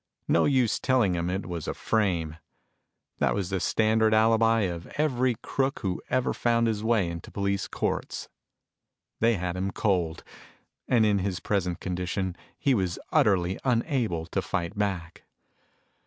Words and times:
No 0.27 0.45
use 0.45 0.79
telling 0.79 1.11
them 1.11 1.29
it 1.29 1.45
was 1.45 1.67
a 1.67 1.75
frame. 1.75 2.37
That 3.19 3.35
was 3.35 3.51
the 3.51 3.59
standard 3.59 4.15
alibi 4.15 4.61
of 4.61 4.87
every 4.97 5.35
crook 5.43 5.81
who 5.83 6.01
ever 6.09 6.33
found 6.33 6.65
his 6.65 6.83
way 6.83 7.07
into 7.07 7.29
police 7.29 7.67
courts. 7.67 8.27
They 9.19 9.35
had 9.35 9.55
him 9.55 9.69
cold, 9.69 10.23
and 10.87 11.05
in 11.05 11.19
his 11.19 11.39
present 11.39 11.79
condition 11.79 12.35
he 12.57 12.73
was 12.73 12.97
utterly 13.11 13.59
unable 13.63 14.25
to 14.25 14.41
fight 14.41 14.75
back. 14.75 15.21